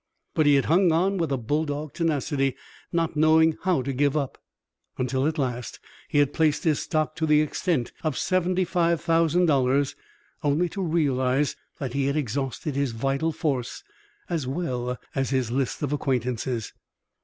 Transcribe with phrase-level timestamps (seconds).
[0.33, 2.55] But he had hung on with bulldog tenacity,
[2.91, 4.39] not knowing how to give up,
[4.97, 9.45] until at last he had placed his stock to the extent of seventy five thousand
[9.45, 9.95] dollars,
[10.43, 13.83] only to realize that he had exhausted his vital force
[14.27, 16.73] as well as his list of acquaintances.